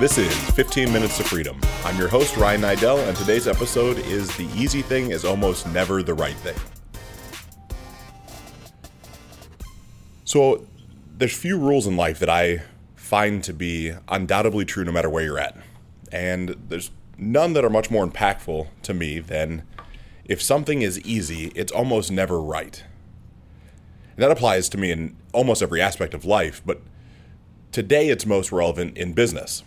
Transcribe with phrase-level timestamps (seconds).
[0.00, 1.56] This is 15 Minutes to Freedom.
[1.84, 6.02] I'm your host, Ryan Niddel, and today's episode is The Easy Thing is Almost Never
[6.02, 6.56] the Right Thing.
[10.24, 10.66] So,
[11.16, 12.64] there's few rules in life that I
[12.96, 15.56] find to be undoubtedly true no matter where you're at.
[16.10, 19.62] And there's none that are much more impactful to me than
[20.24, 22.82] if something is easy, it's almost never right.
[24.16, 26.80] And that applies to me in almost every aspect of life, but
[27.70, 29.62] today it's most relevant in business.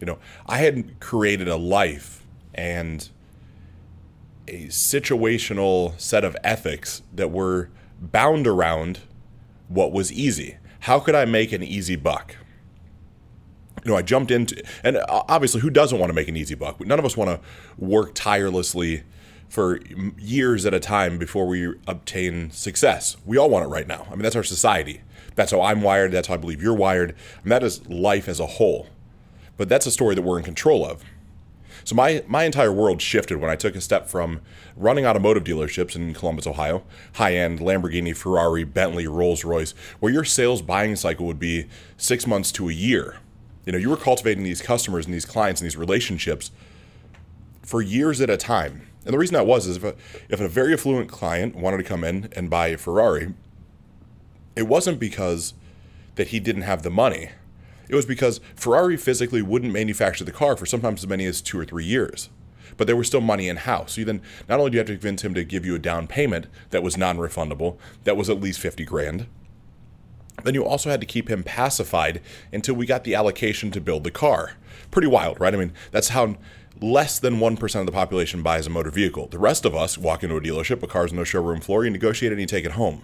[0.00, 3.08] You know, I hadn't created a life and
[4.48, 9.00] a situational set of ethics that were bound around
[9.68, 10.56] what was easy.
[10.80, 12.36] How could I make an easy buck?
[13.84, 16.80] You know, I jumped into, and obviously, who doesn't want to make an easy buck?
[16.80, 17.40] None of us want to
[17.78, 19.04] work tirelessly
[19.48, 19.80] for
[20.18, 23.16] years at a time before we obtain success.
[23.24, 24.06] We all want it right now.
[24.08, 25.00] I mean, that's our society.
[25.34, 26.12] That's how I'm wired.
[26.12, 27.14] That's how I believe you're wired.
[27.42, 28.86] And that is life as a whole.
[29.60, 31.04] But that's a story that we're in control of.
[31.84, 34.40] So my my entire world shifted when I took a step from
[34.74, 36.82] running automotive dealerships in Columbus, Ohio,
[37.16, 41.66] high-end Lamborghini, Ferrari, Bentley, Rolls-Royce, where your sales buying cycle would be
[41.98, 43.18] 6 months to a year.
[43.66, 46.52] You know, you were cultivating these customers and these clients and these relationships
[47.60, 48.88] for years at a time.
[49.04, 49.94] And the reason that was is if a,
[50.30, 53.34] if a very affluent client wanted to come in and buy a Ferrari,
[54.56, 55.52] it wasn't because
[56.14, 57.28] that he didn't have the money.
[57.90, 61.58] It was because Ferrari physically wouldn't manufacture the car for sometimes as many as two
[61.58, 62.30] or three years.
[62.76, 63.94] But there was still money in house.
[63.94, 65.78] So you then not only do you have to convince him to give you a
[65.80, 69.26] down payment that was non refundable, that was at least 50 grand,
[70.44, 72.20] then you also had to keep him pacified
[72.52, 74.52] until we got the allocation to build the car.
[74.92, 75.52] Pretty wild, right?
[75.52, 76.36] I mean, that's how
[76.80, 79.26] less than 1% of the population buys a motor vehicle.
[79.26, 81.90] The rest of us walk into a dealership, a car's on the showroom floor, you
[81.90, 83.02] negotiate it and you take it home.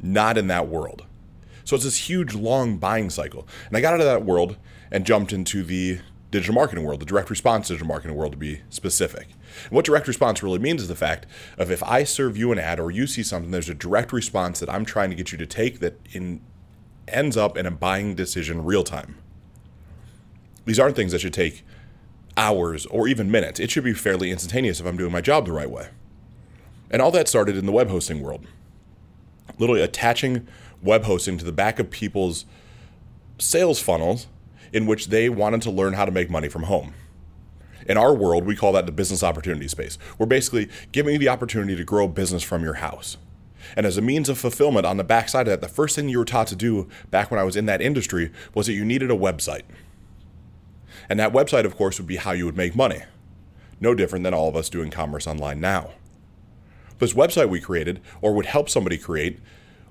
[0.00, 1.04] Not in that world.
[1.64, 3.48] So it's this huge, long buying cycle.
[3.68, 4.56] And I got out of that world
[4.90, 6.00] and jumped into the
[6.30, 9.28] digital marketing world, the direct response digital marketing world to be specific.
[9.64, 12.58] And what direct response really means is the fact of if I serve you an
[12.58, 15.38] ad or you see something, there's a direct response that I'm trying to get you
[15.38, 16.40] to take that in
[17.06, 19.16] ends up in a buying decision real time.
[20.64, 21.64] These aren't things that should take
[22.36, 23.60] hours or even minutes.
[23.60, 25.88] It should be fairly instantaneous if I'm doing my job the right way.
[26.90, 28.46] And all that started in the web hosting world.
[29.58, 30.48] Literally attaching
[30.84, 32.44] web hosting to the back of people's
[33.38, 34.28] sales funnels
[34.72, 36.94] in which they wanted to learn how to make money from home.
[37.86, 39.98] In our world, we call that the business opportunity space.
[40.18, 43.16] We're basically giving you the opportunity to grow a business from your house.
[43.76, 46.18] And as a means of fulfillment on the backside of that, the first thing you
[46.18, 49.10] were taught to do back when I was in that industry was that you needed
[49.10, 49.62] a website.
[51.08, 53.02] And that website, of course, would be how you would make money.
[53.80, 55.90] No different than all of us doing commerce online now.
[56.98, 59.40] This website we created, or would help somebody create,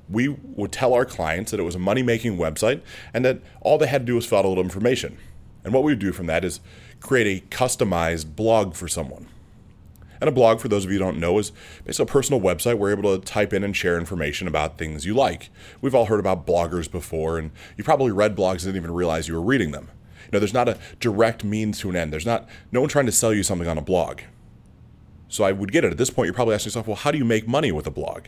[0.10, 2.82] we would tell our clients that it was a money making website
[3.14, 5.18] and that all they had to do was fill out a little information.
[5.64, 6.60] And what we would do from that is
[7.00, 9.28] create a customized blog for someone.
[10.20, 11.52] And a blog, for those of you who don't know, is
[11.84, 15.06] basically a personal website where you're able to type in and share information about things
[15.06, 15.50] you like.
[15.82, 19.28] We've all heard about bloggers before, and you probably read blogs and didn't even realize
[19.28, 19.90] you were reading them.
[20.26, 22.14] You know, there's not a direct means to an end.
[22.14, 24.22] There's not no one trying to sell you something on a blog.
[25.28, 25.92] So I would get it.
[25.92, 27.92] At this point, you're probably asking yourself, well, how do you make money with a
[27.92, 28.28] blog?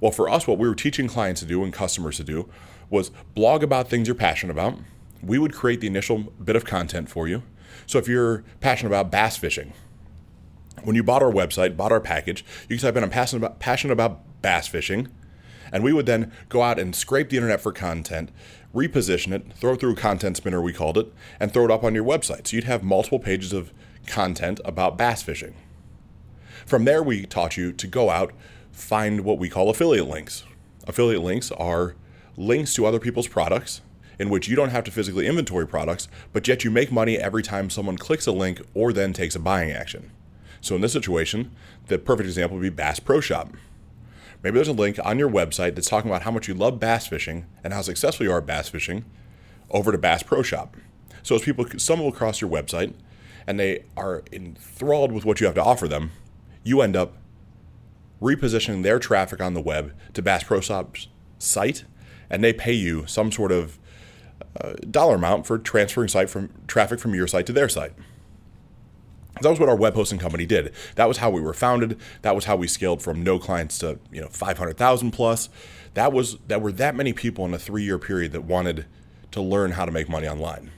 [0.00, 2.48] Well, for us, what we were teaching clients to do and customers to do
[2.88, 4.78] was blog about things you're passionate about.
[5.22, 7.42] We would create the initial bit of content for you.
[7.86, 9.72] So if you're passionate about bass fishing,
[10.82, 13.58] when you bought our website, bought our package, you can type in I'm passionate about,
[13.58, 15.08] passionate about bass fishing,
[15.72, 18.30] and we would then go out and scrape the internet for content,
[18.74, 21.84] reposition it, throw it through a content spinner, we called it, and throw it up
[21.84, 22.48] on your website.
[22.48, 23.72] So you'd have multiple pages of
[24.06, 25.54] content about bass fishing.
[26.66, 28.32] From there, we taught you to go out,
[28.80, 30.44] find what we call affiliate links.
[30.86, 31.94] Affiliate links are
[32.36, 33.82] links to other people's products
[34.18, 37.42] in which you don't have to physically inventory products, but yet you make money every
[37.42, 40.10] time someone clicks a link or then takes a buying action.
[40.60, 41.50] So in this situation,
[41.86, 43.50] the perfect example would be Bass Pro Shop.
[44.42, 47.06] Maybe there's a link on your website that's talking about how much you love bass
[47.06, 49.04] fishing and how successful you are at bass fishing
[49.70, 50.76] over to Bass Pro Shop.
[51.22, 52.94] So as people stumble across your website
[53.46, 56.10] and they are enthralled with what you have to offer them,
[56.62, 57.16] you end up
[58.20, 61.08] repositioning their traffic on the web to Bass Pro Shop's
[61.38, 61.84] site,
[62.28, 63.78] and they pay you some sort of
[64.60, 67.92] uh, dollar amount for transferring site from traffic from your site to their site.
[69.40, 70.72] That was what our web hosting company did.
[70.96, 71.98] That was how we were founded.
[72.22, 75.48] That was how we scaled from no clients to you know 500,000 plus.
[75.94, 78.86] That was that were that many people in a three year period that wanted
[79.30, 80.70] to learn how to make money online.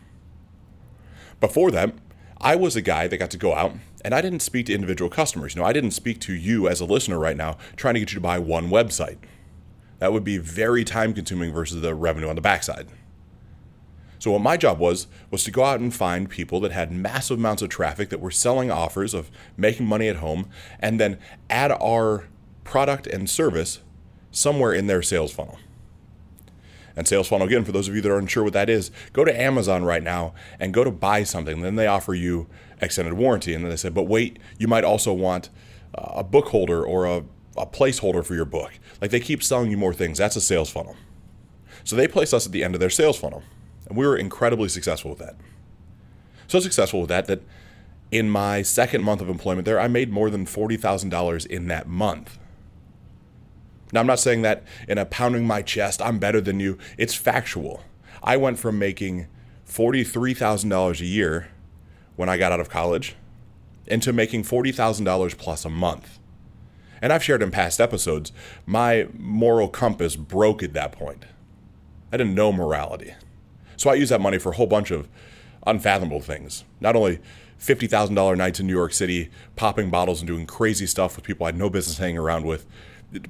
[1.41, 1.95] Before that,
[2.43, 3.75] I was a guy that got to go out
[4.05, 5.55] and I didn't speak to individual customers.
[5.55, 8.11] You know, I didn't speak to you as a listener right now trying to get
[8.11, 9.19] you to buy one website.
[10.01, 12.89] That would be very time consuming versus the revenue on the backside.
[14.19, 17.39] So what my job was was to go out and find people that had massive
[17.39, 20.49] amounts of traffic that were selling offers of making money at home
[20.81, 21.19] and then
[21.49, 22.29] add our
[22.65, 23.81] product and service
[24.33, 25.59] somewhere in their sales funnel.
[26.97, 29.25] And sales funnel again for those of you that are unsure what that is, go
[29.25, 31.63] to Amazon right now and go to buy something.
[31.63, 32.49] Then they offer you
[32.81, 35.51] extended warranty and then they say, "But wait, you might also want
[35.95, 37.25] uh, a book holder or a,
[37.57, 40.19] a placeholder for your book." Like they keep selling you more things.
[40.19, 40.97] That's a sales funnel.
[41.85, 43.43] So they place us at the end of their sales funnel.
[43.89, 45.37] And we were incredibly successful with that.
[46.47, 47.43] So successful with that that
[48.11, 52.39] in my second month of employment there, I made more than $40,000 in that month.
[53.93, 56.79] Now, I'm not saying that in a pounding my chest, I'm better than you.
[56.97, 57.85] It's factual.
[58.23, 59.27] I went from making
[59.69, 61.49] $43,000 a year
[62.17, 63.15] when I got out of college
[63.87, 66.19] into making $40,000 plus a month.
[67.03, 68.33] And I've shared in past episodes,
[68.65, 71.25] my moral compass broke at that point.
[72.13, 73.15] I didn't know morality.
[73.77, 75.09] So I used that money for a whole bunch of
[75.67, 76.65] unfathomable things.
[76.81, 77.19] Not only
[77.59, 81.49] $50,000 nights in New York City, popping bottles and doing crazy stuff with people I
[81.49, 82.67] had no business hanging around with,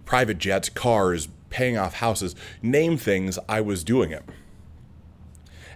[0.04, 4.24] private jets, cars, paying off houses, name things, I was doing it.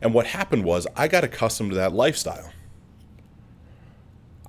[0.00, 2.52] And what happened was I got accustomed to that lifestyle.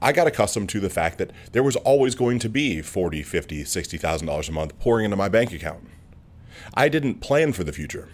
[0.01, 3.63] I got accustomed to the fact that there was always going to be 40, 50,
[3.65, 5.87] 60,000 dollars a month pouring into my bank account.
[6.73, 8.09] I didn't plan for the future.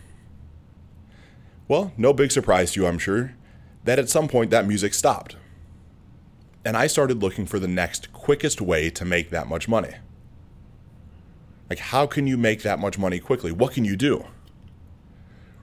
[1.68, 3.36] Well, no big surprise to you, I'm sure,
[3.84, 5.36] that at some point that music stopped.
[6.66, 9.96] And I started looking for the next quickest way to make that much money.
[11.74, 13.52] Like, how can you make that much money quickly?
[13.52, 14.28] What can you do?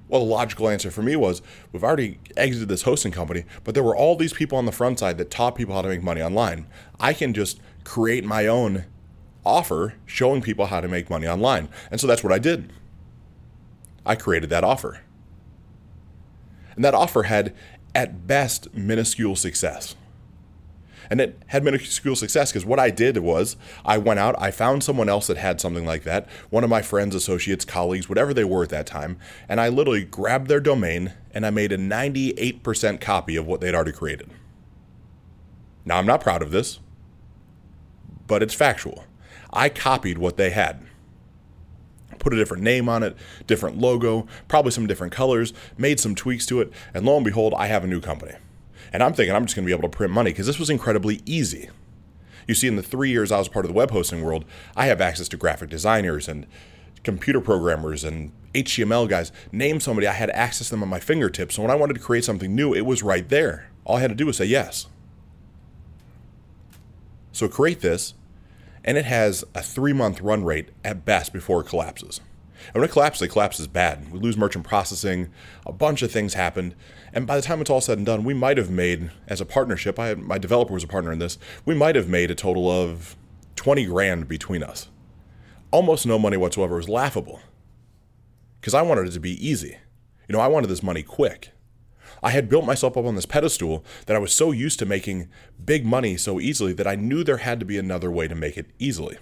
[0.08, 1.40] Well, the logical answer for me was
[1.70, 4.98] we've already exited this hosting company, but there were all these people on the front
[4.98, 6.66] side that taught people how to make money online.
[6.98, 8.86] I can just create my own
[9.46, 11.68] offer showing people how to make money online.
[11.92, 12.72] And so that's what I did.
[14.04, 15.02] I created that offer.
[16.74, 17.54] And that offer had,
[17.94, 19.94] at best, minuscule success.
[21.10, 24.84] And it had minuscule success because what I did was I went out, I found
[24.84, 28.44] someone else that had something like that, one of my friends, associates, colleagues, whatever they
[28.44, 29.18] were at that time,
[29.48, 33.74] and I literally grabbed their domain and I made a 98% copy of what they'd
[33.74, 34.30] already created.
[35.84, 36.78] Now, I'm not proud of this,
[38.26, 39.04] but it's factual.
[39.52, 40.86] I copied what they had
[42.20, 43.16] put a different name on it,
[43.46, 47.54] different logo, probably some different colors, made some tweaks to it, and lo and behold,
[47.56, 48.34] I have a new company.
[48.92, 50.70] And I'm thinking I'm just going to be able to print money because this was
[50.70, 51.70] incredibly easy.
[52.46, 54.44] You see, in the three years I was part of the web hosting world,
[54.76, 56.46] I have access to graphic designers and
[57.04, 59.30] computer programmers and HTML guys.
[59.52, 61.54] Name somebody, I had access to them on my fingertips.
[61.54, 63.70] So when I wanted to create something new, it was right there.
[63.84, 64.86] All I had to do was say yes.
[67.32, 68.14] So create this,
[68.84, 72.20] and it has a three month run rate at best before it collapses.
[72.68, 74.12] And when it collapses, it collapses bad.
[74.12, 75.30] We lose merchant processing,
[75.66, 76.74] a bunch of things happened,
[77.12, 79.46] and by the time it's all said and done, we might have made, as a
[79.46, 82.70] partnership, I my developer was a partner in this, we might have made a total
[82.70, 83.16] of
[83.56, 84.88] 20 grand between us.
[85.70, 86.76] Almost no money whatsoever.
[86.76, 87.40] Was laughable.
[88.60, 89.78] Because I wanted it to be easy.
[90.28, 91.50] You know, I wanted this money quick.
[92.22, 95.28] I had built myself up on this pedestal that I was so used to making
[95.64, 98.56] big money so easily that I knew there had to be another way to make
[98.56, 99.16] it easily.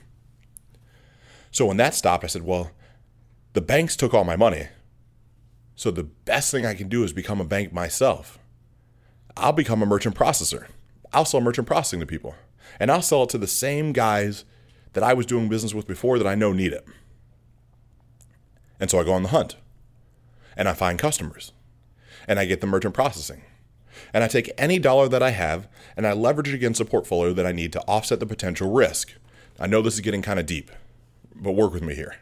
[1.50, 2.70] So when that stopped, I said, well,
[3.52, 4.68] the banks took all my money.
[5.74, 8.38] So the best thing I can do is become a bank myself.
[9.36, 10.66] I'll become a merchant processor.
[11.12, 12.34] I'll sell merchant processing to people.
[12.80, 14.44] And I'll sell it to the same guys
[14.92, 16.84] that I was doing business with before that I know need it.
[18.80, 19.56] And so I go on the hunt
[20.56, 21.52] and I find customers
[22.26, 23.42] and I get the merchant processing.
[24.12, 27.32] And I take any dollar that I have and I leverage it against a portfolio
[27.32, 29.12] that I need to offset the potential risk.
[29.58, 30.70] I know this is getting kind of deep,
[31.34, 32.16] but work with me here.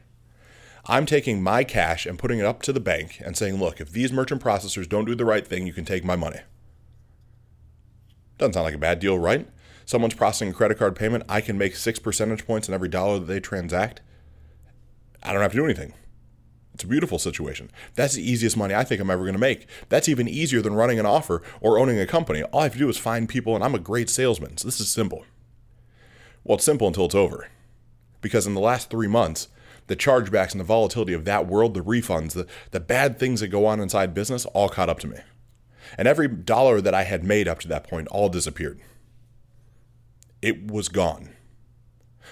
[0.88, 3.90] I'm taking my cash and putting it up to the bank and saying, look, if
[3.90, 6.40] these merchant processors don't do the right thing, you can take my money.
[8.38, 9.49] Doesn't sound like a bad deal, right?
[9.85, 13.19] Someone's processing a credit card payment, I can make six percentage points on every dollar
[13.19, 14.00] that they transact.
[15.23, 15.95] I don't have to do anything.
[16.75, 17.71] It's a beautiful situation.
[17.95, 19.66] That's the easiest money I think I'm ever going to make.
[19.88, 22.43] That's even easier than running an offer or owning a company.
[22.43, 24.59] All I have to do is find people, and I'm a great salesman.
[24.59, 25.25] So this is simple.
[26.45, 27.49] Well, it's simple until it's over.
[28.21, 29.49] Because in the last three months,
[29.87, 33.49] the chargebacks and the volatility of that world, the refunds, the, the bad things that
[33.49, 35.19] go on inside business all caught up to me.
[35.97, 38.81] And every dollar that I had made up to that point all disappeared.
[40.43, 41.31] It was gone.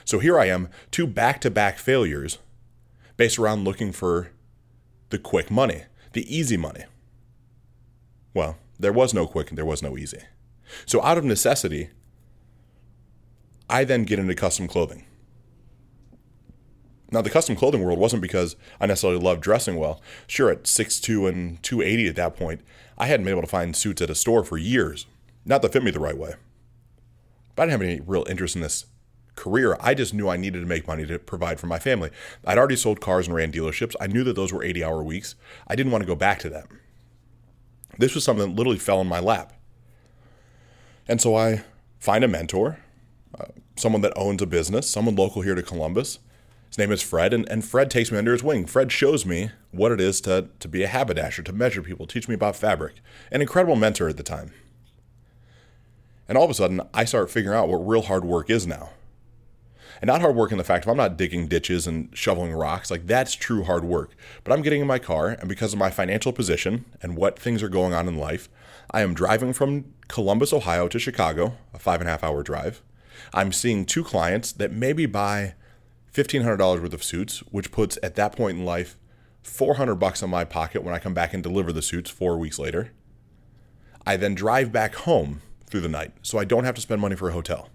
[0.05, 2.39] So here I am, two back to back failures
[3.17, 4.31] based around looking for
[5.11, 6.85] the quick money, the easy money.
[8.35, 10.19] Well, there was no quick and there was no easy.
[10.87, 11.91] So, out of necessity,
[13.69, 15.05] I then get into custom clothing.
[17.15, 20.03] Now, the custom clothing world wasn't because I necessarily loved dressing well.
[20.27, 22.61] Sure, at 6'2 and 280 at that point,
[22.99, 25.07] I hadn't been able to find suits at a store for years,
[25.45, 26.35] not that fit me the right way.
[27.55, 28.87] But I didn't have any real interest in this
[29.37, 29.77] career.
[29.81, 32.11] I just knew I needed to make money to provide for my family.
[32.45, 33.95] I'd already sold cars and ran dealerships.
[34.01, 35.37] I knew that those were 80 hour weeks.
[35.69, 36.81] I didn't want to go back to them.
[37.97, 39.53] This was something that literally fell in my lap.
[41.07, 41.63] And so I
[42.01, 42.81] find a mentor,
[43.39, 46.19] uh, someone that owns a business, someone local here to Columbus,
[46.75, 48.67] his name is Fred, and, and Fred takes me under his wing.
[48.67, 52.27] Fred shows me what it is to, to be a haberdasher, to measure people, teach
[52.27, 52.95] me about fabric.
[53.31, 54.51] An incredible mentor at the time.
[56.29, 58.91] And all of a sudden, I start figuring out what real hard work is now.
[60.03, 62.91] And not hard work in the fact of I'm not digging ditches and shoveling rocks,
[62.91, 64.17] like that's true hard work.
[64.43, 67.63] But I'm getting in my car, and because of my financial position and what things
[67.63, 68.49] are going on in life,
[68.91, 72.83] I am driving from Columbus, Ohio to Chicago, a five and a half hour drive.
[73.33, 75.55] I'm seeing two clients that maybe buy
[76.15, 78.97] $1,500 worth of suits, which puts at that point in life
[79.43, 82.59] 400 bucks in my pocket when I come back and deliver the suits four weeks
[82.59, 82.93] later.
[84.07, 87.17] I then drive back home through the night, so I don't have to spend money
[87.17, 87.69] for a hotel.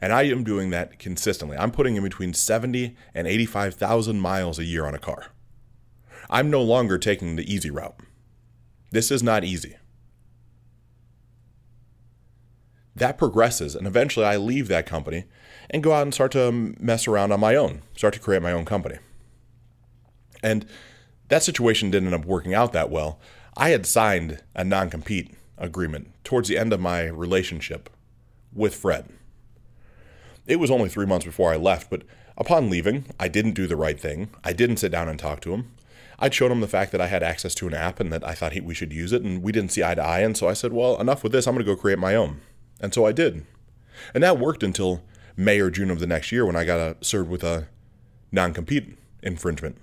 [0.00, 1.56] And I am doing that consistently.
[1.56, 5.26] I'm putting in between 70 and 85,000 miles a year on a car.
[6.30, 7.98] I'm no longer taking the easy route.
[8.90, 9.76] This is not easy.
[12.96, 15.24] That progresses, and eventually I leave that company
[15.70, 18.52] and go out and start to mess around on my own, start to create my
[18.52, 18.98] own company.
[20.42, 20.66] And
[21.28, 23.18] that situation didn't end up working out that well.
[23.56, 27.88] I had signed a non compete agreement towards the end of my relationship
[28.52, 29.08] with Fred.
[30.46, 32.02] It was only three months before I left, but
[32.36, 34.28] upon leaving, I didn't do the right thing.
[34.42, 35.70] I didn't sit down and talk to him.
[36.18, 38.34] I'd shown him the fact that I had access to an app and that I
[38.34, 40.20] thought he, we should use it, and we didn't see eye to eye.
[40.20, 41.46] And so I said, Well, enough with this.
[41.46, 42.40] I'm going to go create my own.
[42.80, 43.44] And so I did.
[44.12, 45.02] And that worked until
[45.36, 47.68] May or June of the next year when I got a, served with a
[48.30, 49.78] non compete infringement.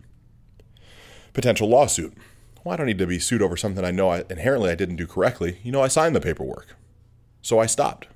[1.33, 2.13] Potential lawsuit.
[2.63, 4.97] Well, I don't need to be sued over something I know I, inherently I didn't
[4.97, 5.59] do correctly.
[5.63, 6.75] You know, I signed the paperwork.
[7.41, 8.07] So I stopped.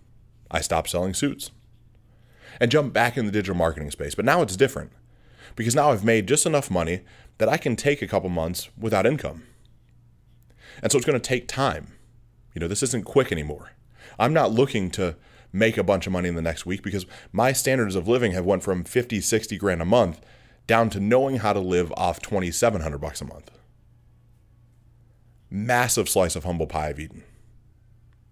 [0.52, 1.52] I stopped selling suits
[2.60, 4.16] and jumped back in the digital marketing space.
[4.16, 4.92] But now it's different
[5.56, 7.02] because now I've made just enough money
[7.38, 9.44] that I can take a couple months without income.
[10.82, 11.94] And so it's going to take time.
[12.54, 13.72] You know, this isn't quick anymore.
[14.20, 15.16] I'm not looking to
[15.56, 18.46] make a bunch of money in the next week because my standards of living have
[18.46, 20.20] went from 50, 60 grand a month
[20.68, 23.52] down to knowing how to live off 2700 bucks a month.
[25.50, 27.24] Massive slice of humble pie I've eaten.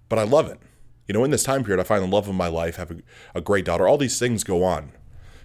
[0.09, 0.59] But I love it.
[1.07, 2.97] You know, in this time period, I find the love of my life, have a,
[3.35, 3.87] a great daughter.
[3.87, 4.91] All these things go on.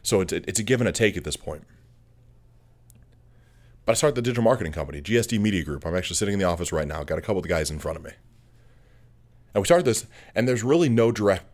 [0.02, 1.64] So it's, it's a give and a take at this point.
[3.85, 5.87] But I start the digital marketing company, GSD Media Group.
[5.87, 7.04] I'm actually sitting in the office right now.
[7.04, 8.11] Got a couple of the guys in front of me.
[9.54, 11.44] And we start this, and there's really no direct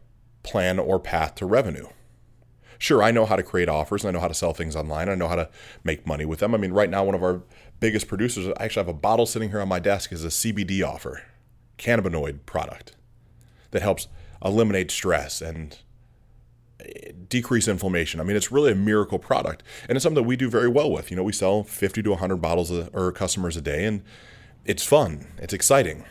[0.44, 1.88] plan or path to revenue.
[2.78, 5.08] Sure, I know how to create offers and I know how to sell things online.
[5.08, 5.48] I know how to
[5.82, 6.54] make money with them.
[6.54, 7.42] I mean, right now, one of our
[7.80, 10.86] biggest producers, I actually have a bottle sitting here on my desk, is a CBD
[10.86, 11.22] offer,
[11.78, 12.94] cannabinoid product
[13.70, 14.08] that helps
[14.44, 15.78] eliminate stress and
[16.80, 18.20] eh, decrease inflammation.
[18.20, 20.90] I mean, it's really a miracle product, and it's something that we do very well
[20.90, 21.10] with.
[21.10, 24.02] You know, we sell 50 to 100 bottles a, or customers a day, and
[24.64, 26.04] it's fun, it's exciting.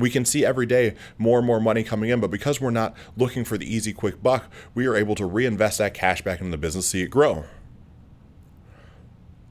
[0.00, 2.94] We can see every day more and more money coming in, but because we're not
[3.16, 6.50] looking for the easy, quick buck, we are able to reinvest that cash back into
[6.50, 7.44] the business, see it grow.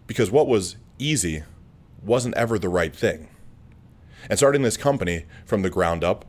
[0.08, 1.44] Because what was easy
[2.04, 3.30] wasn't ever the right thing.
[4.30, 6.26] And starting this company from the ground up,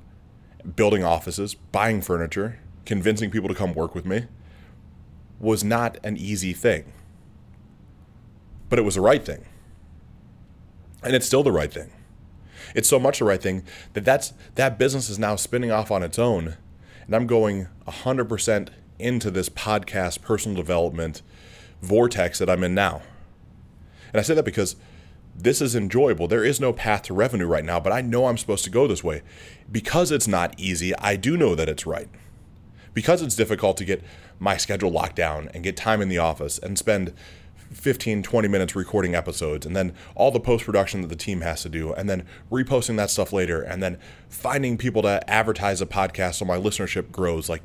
[0.77, 4.27] building offices, buying furniture, convincing people to come work with me,
[5.39, 6.93] was not an easy thing.
[8.69, 9.45] But it was the right thing.
[11.03, 11.91] And it's still the right thing.
[12.75, 13.63] It's so much the right thing
[13.93, 16.57] that that's that business is now spinning off on its own,
[17.07, 21.23] and I'm going 100% into this podcast personal development
[21.83, 23.03] vortex that I'm in now.
[24.13, 24.77] And I say that because
[25.35, 26.29] this is enjoyable.
[26.29, 28.87] There is no path to revenue right now, but I know I'm supposed to go
[28.87, 29.23] this way.
[29.71, 32.09] Because it's not easy, I do know that it's right.
[32.93, 34.03] Because it's difficult to get
[34.39, 37.15] my schedule locked down and get time in the office and spend
[37.73, 41.63] 15, 20 minutes recording episodes, and then all the post production that the team has
[41.63, 43.99] to do, and then reposting that stuff later, and then
[44.29, 47.49] finding people to advertise a podcast so my listenership grows.
[47.49, 47.63] Like,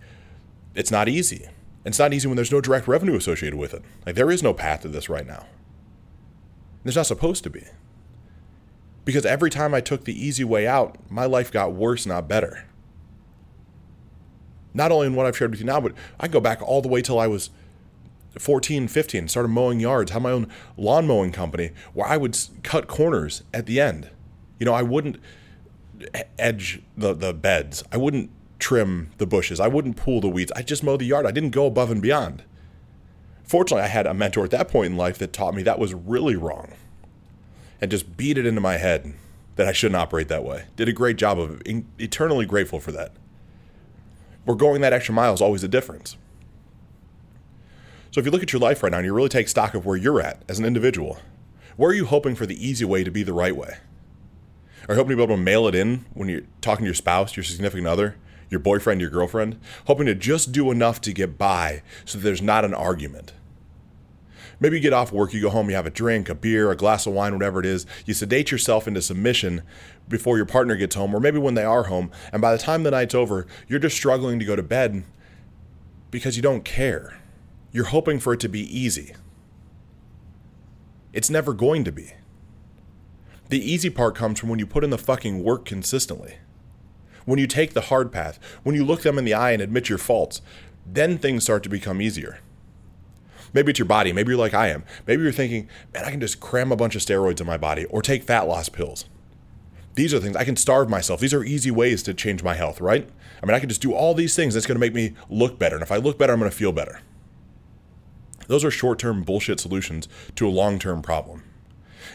[0.75, 1.47] it's not easy.
[1.85, 3.83] It's not easy when there's no direct revenue associated with it.
[4.05, 5.45] Like, there is no path to this right now.
[6.83, 7.63] There's not supposed to be.
[9.05, 12.65] Because every time I took the easy way out, my life got worse, not better.
[14.73, 16.87] Not only in what I've shared with you now, but I go back all the
[16.87, 17.49] way till I was
[18.39, 22.87] 14, 15, started mowing yards, had my own lawn mowing company where I would cut
[22.87, 24.09] corners at the end.
[24.59, 25.17] You know, I wouldn't
[26.37, 30.51] edge the, the beds, I wouldn't trim the bushes, I wouldn't pull the weeds.
[30.55, 31.25] I just mow the yard.
[31.25, 32.43] I didn't go above and beyond.
[33.43, 35.93] Fortunately, I had a mentor at that point in life that taught me that was
[35.93, 36.73] really wrong
[37.79, 39.13] and just beat it into my head
[39.55, 40.65] that I shouldn't operate that way.
[40.75, 41.83] Did a great job of it.
[41.99, 43.11] Eternally grateful for that.
[44.45, 46.17] We're going that extra mile is always a difference.
[48.15, 49.85] So if you look at your life right now and you really take stock of
[49.85, 51.17] where you're at as an individual,
[51.75, 53.75] where are you hoping for the easy way to be the right way?
[54.87, 56.93] Are you hoping to be able to mail it in when you're talking to your
[56.93, 58.15] spouse, your significant other,
[58.49, 59.59] your boyfriend, your girlfriend?
[59.87, 63.33] Hoping to just do enough to get by so that there's not an argument.
[64.61, 66.77] Maybe you get off work, you go home, you have a drink, a beer, a
[66.77, 67.85] glass of wine, whatever it is.
[68.05, 69.61] You sedate yourself into submission
[70.07, 72.11] before your partner gets home, or maybe when they are home.
[72.31, 75.03] And by the time the night's over, you're just struggling to go to bed
[76.11, 77.19] because you don't care.
[77.75, 79.15] You're hoping for it to be easy.
[81.11, 82.13] It's never going to be.
[83.49, 86.37] The easy part comes from when you put in the fucking work consistently.
[87.25, 89.89] When you take the hard path, when you look them in the eye and admit
[89.89, 90.41] your faults,
[90.85, 92.39] then things start to become easier.
[93.51, 94.13] Maybe it's your body.
[94.13, 94.85] Maybe you're like I am.
[95.05, 97.83] Maybe you're thinking, man, I can just cram a bunch of steroids in my body
[97.87, 99.03] or take fat loss pills.
[99.95, 101.19] These are things I can starve myself.
[101.19, 103.09] These are easy ways to change my health, right?
[103.43, 104.53] I mean, I can just do all these things.
[104.53, 105.75] That's going to make me look better.
[105.75, 107.01] And if I look better, I'm going to feel better.
[108.47, 111.43] Those are short term bullshit solutions to a long term problem.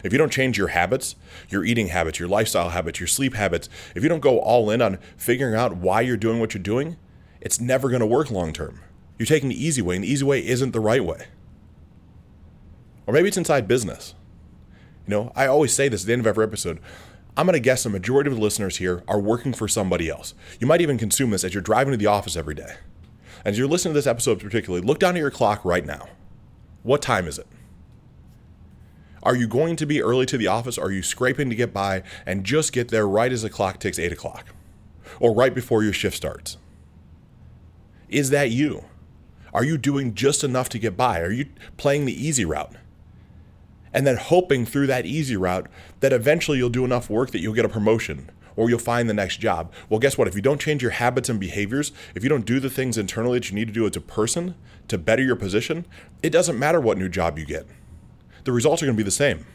[0.03, 1.15] If you don't change your habits,
[1.49, 4.81] your eating habits, your lifestyle habits, your sleep habits, if you don't go all in
[4.81, 6.97] on figuring out why you're doing what you're doing,
[7.39, 8.79] it's never going to work long term.
[9.17, 11.27] You're taking the easy way, and the easy way isn't the right way.
[13.05, 14.15] Or maybe it's inside business.
[15.07, 16.79] You know, I always say this at the end of every episode.
[17.37, 20.33] I'm going to guess the majority of the listeners here are working for somebody else.
[20.59, 22.75] You might even consume this as you're driving to the office every day.
[23.43, 26.07] And As you're listening to this episode particularly, look down at your clock right now.
[26.83, 27.47] What time is it?
[29.23, 30.77] Are you going to be early to the office?
[30.77, 33.99] Are you scraping to get by and just get there right as the clock ticks
[33.99, 34.47] 8 o'clock?
[35.19, 36.57] Or right before your shift starts?
[38.09, 38.85] Is that you?
[39.53, 41.19] Are you doing just enough to get by?
[41.19, 41.47] Are you
[41.77, 42.73] playing the easy route?
[43.93, 45.67] And then hoping through that easy route
[45.99, 49.13] that eventually you'll do enough work that you'll get a promotion or you'll find the
[49.13, 49.71] next job.
[49.89, 50.27] Well, guess what?
[50.27, 53.39] If you don't change your habits and behaviors, if you don't do the things internally
[53.39, 54.55] that you need to do as a person
[54.91, 55.85] to better your position,
[56.21, 57.65] it doesn't matter what new job you get.
[58.43, 59.45] The results are going to be the same.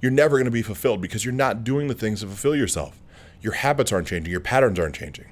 [0.00, 3.00] You're never going to be fulfilled because you're not doing the things to fulfill yourself.
[3.40, 5.26] Your habits aren't changing, your patterns aren't changing.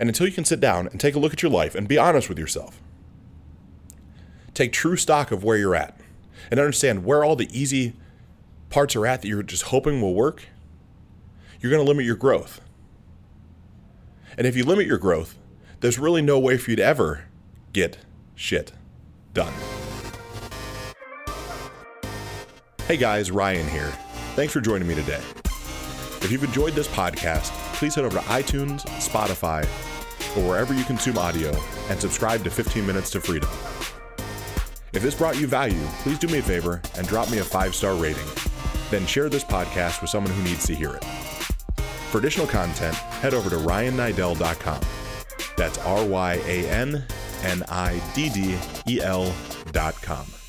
[0.00, 1.98] And until you can sit down and take a look at your life and be
[1.98, 2.80] honest with yourself,
[4.52, 5.98] take true stock of where you're at
[6.50, 7.94] and understand where all the easy
[8.70, 10.48] parts are at that you're just hoping will work,
[11.60, 12.60] you're going to limit your growth.
[14.36, 15.38] And if you limit your growth,
[15.80, 17.24] there's really no way for you to ever
[17.74, 17.98] get
[18.36, 18.72] shit
[19.34, 19.52] done.
[22.86, 23.92] Hey guys, Ryan here.
[24.36, 25.20] Thanks for joining me today.
[26.22, 29.64] If you've enjoyed this podcast, please head over to iTunes, Spotify,
[30.36, 31.54] or wherever you consume audio
[31.90, 33.50] and subscribe to 15 Minutes to Freedom.
[34.92, 37.74] If this brought you value, please do me a favor and drop me a five
[37.74, 38.24] star rating.
[38.90, 41.04] Then share this podcast with someone who needs to hear it.
[42.12, 44.80] For additional content, head over to ryanniddel.com.
[45.56, 47.04] That's R Y A N
[47.44, 50.43] N I D D E L.com.